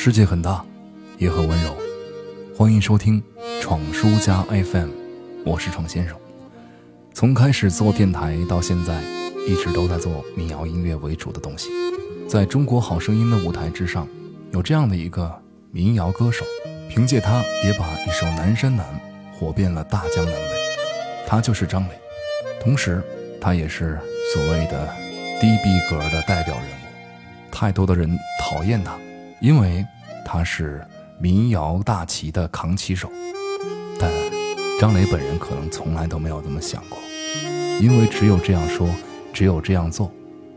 [0.00, 0.64] 世界很大，
[1.18, 1.76] 也很温柔。
[2.56, 3.20] 欢迎收听
[3.60, 4.90] 闯书家 FM，
[5.44, 6.16] 我是闯先生。
[7.12, 9.02] 从开始做电台到现在，
[9.44, 11.70] 一直都在做民谣音乐为主的东西。
[12.28, 14.06] 在中国好声音的舞台之上，
[14.52, 15.36] 有这样的一个
[15.72, 16.44] 民谣歌手，
[16.88, 18.86] 凭借他也把一首《南山南》
[19.36, 21.26] 火遍了大江南北。
[21.26, 21.98] 他就是张磊，
[22.60, 23.02] 同时
[23.40, 23.98] 他也是
[24.32, 24.88] 所谓的
[25.40, 27.50] 低逼格的代表人物。
[27.50, 28.08] 太多的人
[28.40, 28.96] 讨厌他。
[29.40, 29.86] 因为
[30.24, 30.84] 他是
[31.20, 33.10] 民谣大旗的扛旗手，
[33.98, 34.10] 但
[34.80, 36.98] 张磊本人可能从来都没有这么想过，
[37.80, 38.88] 因为只有这样说，
[39.32, 40.12] 只有这样做，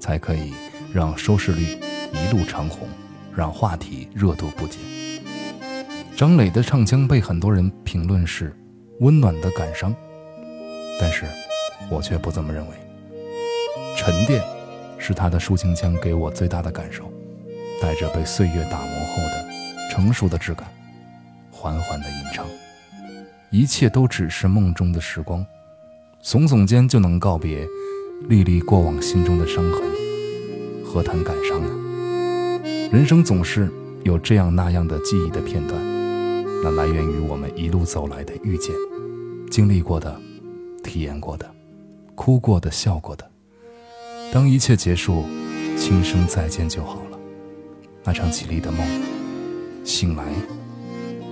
[0.00, 0.54] 才可以
[0.92, 1.78] 让收视率
[2.12, 2.88] 一路长红，
[3.34, 4.80] 让话题热度不减。
[6.16, 8.54] 张磊的唱腔被很多人评论是
[9.00, 9.94] 温暖的感伤，
[10.98, 11.26] 但是
[11.90, 12.74] 我却不这么认为。
[13.96, 14.42] 沉淀
[14.98, 17.10] 是他的抒情腔给我最大的感受。
[17.82, 19.44] 带着被岁月打磨后的
[19.90, 20.68] 成熟的质感，
[21.50, 22.46] 缓缓的吟唱，
[23.50, 25.44] 一切都只是梦中的时光，
[26.22, 27.66] 耸耸肩就能告别，
[28.28, 29.82] 历历过往心中的伤痕，
[30.84, 32.60] 何谈感伤呢？
[32.92, 33.68] 人生总是
[34.04, 35.76] 有这样那样的记忆的片段，
[36.62, 38.72] 那来源于我们一路走来的遇见，
[39.50, 40.16] 经历过的，
[40.84, 41.50] 体验过的，
[42.14, 43.28] 哭过的，笑过的。
[44.32, 45.24] 当一切结束，
[45.76, 47.11] 轻声再见就好了。
[48.04, 48.84] 那场绮丽的梦，
[49.84, 50.24] 醒来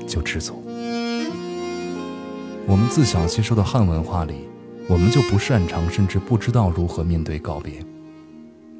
[0.07, 0.63] 就知足。
[2.67, 4.49] 我们自小接受的汉文化里，
[4.87, 7.85] 我们就不擅长，甚至不知道如何面对告别。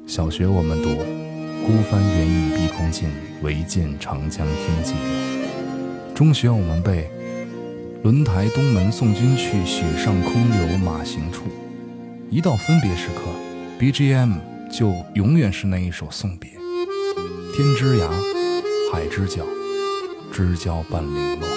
[0.07, 0.89] 小学我们读
[1.67, 3.09] “孤帆远影碧空尽，
[3.41, 5.01] 唯见长江天际流”。
[6.15, 7.09] 中学我们背
[8.03, 11.43] “轮台东门送君去，雪上空留马行处”。
[12.31, 13.21] 一到分别时刻
[13.77, 14.35] ，BGM
[14.71, 16.60] 就永远是那一首送别。
[17.53, 18.07] 天之涯，
[18.93, 19.45] 海之角，
[20.31, 21.47] 知交半零落。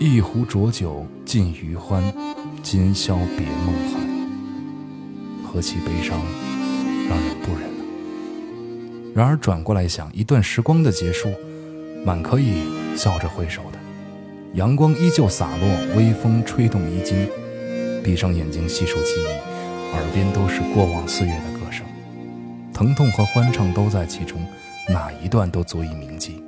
[0.00, 2.02] 一壶浊酒尽余欢，
[2.60, 4.00] 今宵别梦寒。
[5.46, 6.18] 何其悲伤，
[7.08, 7.70] 让人不忍。
[9.14, 11.28] 然而转过来想，一段时光的结束，
[12.04, 12.64] 满可以
[12.96, 13.78] 笑着挥手的。
[14.54, 17.28] 阳光依旧洒落，微风吹动衣襟，
[18.02, 21.86] 闭上眼睛细数记忆，耳边都是过往岁月的歌声，
[22.74, 24.44] 疼痛和欢畅都在其中。
[24.88, 26.42] 哪一段都足以铭记，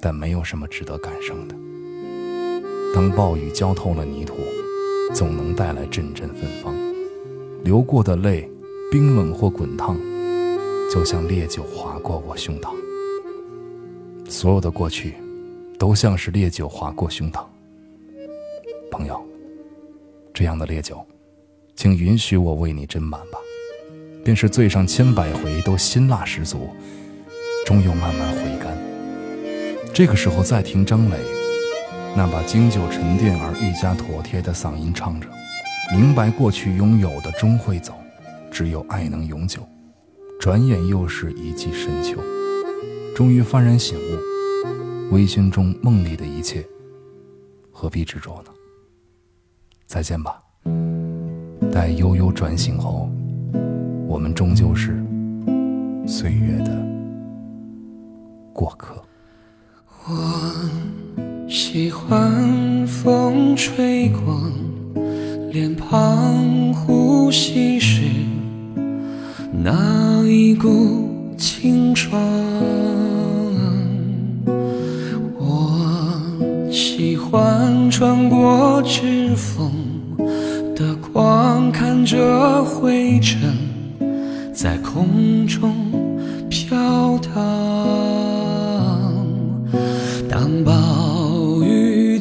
[0.00, 1.54] 但没有什么值得感伤的。
[2.94, 4.36] 当暴雨浇透了泥土，
[5.14, 6.74] 总能带来阵阵芬芳。
[7.62, 8.50] 流过的泪，
[8.90, 9.96] 冰冷或滚烫，
[10.92, 12.70] 就像烈酒划过我胸膛。
[14.28, 15.14] 所有的过去，
[15.78, 17.44] 都像是烈酒划过胸膛。
[18.90, 19.22] 朋友，
[20.34, 21.04] 这样的烈酒，
[21.76, 23.38] 请允许我为你斟满吧。
[24.24, 26.68] 便是醉上千百回，都辛辣十足。
[27.68, 28.74] 终又慢慢回甘。
[29.92, 31.18] 这个时候再听张磊
[32.16, 35.28] 那把经久沉淀而愈加妥帖的嗓音唱着，
[35.92, 37.92] 明白过去拥有的终会走，
[38.50, 39.60] 只有爱能永久。
[40.40, 42.16] 转眼又是一季深秋，
[43.14, 46.64] 终于幡然醒悟，微醺中梦里的一切，
[47.70, 48.50] 何必执着呢？
[49.84, 50.40] 再见吧。
[51.70, 53.10] 待悠悠转醒后，
[54.06, 55.04] 我们终究是
[56.06, 56.97] 岁月的。
[58.58, 59.00] 过客。
[60.08, 60.12] 我
[61.48, 64.50] 喜欢风吹过
[65.52, 68.02] 脸庞，呼吸时
[69.52, 71.08] 那一股
[71.38, 72.20] 清爽。
[75.38, 76.20] 我
[76.72, 79.70] 喜欢穿过指缝
[80.74, 83.38] 的光，看着灰尘
[84.52, 85.72] 在空中
[86.50, 88.37] 飘荡。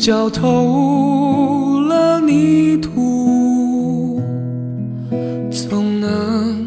[0.08, 4.22] 浇透了泥土，
[5.52, 6.66] 总能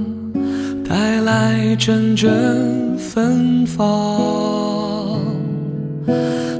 [0.87, 5.23] 带来阵阵芬芳。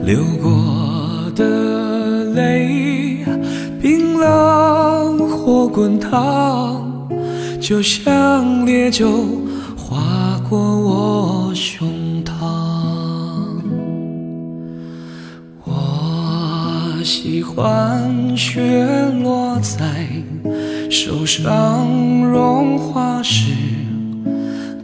[0.07, 3.27] 流过的泪，
[3.79, 6.83] 冰冷或滚烫，
[7.61, 9.07] 就像烈酒
[9.77, 12.00] 划过我胸。
[17.01, 18.61] 我喜欢雪
[19.23, 20.07] 落在
[20.91, 21.89] 手上
[22.27, 23.55] 融化时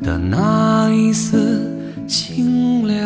[0.02, 1.70] 的那一丝
[2.08, 2.96] 清凉。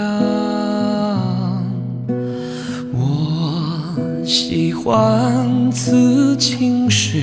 [2.93, 7.21] 我喜欢刺青时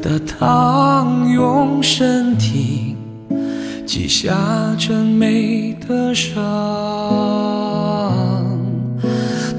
[0.00, 2.96] 的烫，用身体
[3.84, 4.34] 记下
[4.78, 6.40] 这美的伤。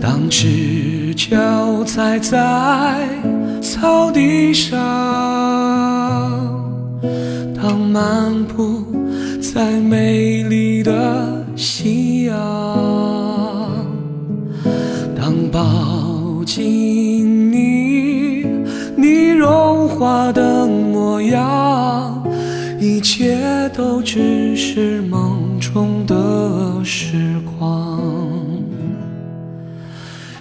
[0.01, 0.47] 当时
[1.29, 3.07] 脚踩在
[3.61, 4.77] 草地上，
[7.55, 8.83] 当漫步
[9.39, 12.35] 在美丽的夕阳，
[15.15, 18.43] 当抱紧你，
[18.95, 22.23] 你融化的模样，
[22.79, 28.30] 一切都只是梦中的时光。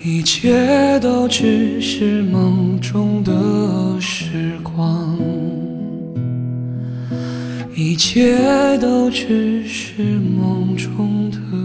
[0.02, 5.14] 一切都只是梦中的时光，
[7.76, 11.59] 一切都只是梦中的。